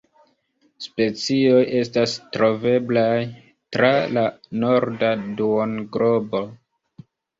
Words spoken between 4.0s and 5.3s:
la norda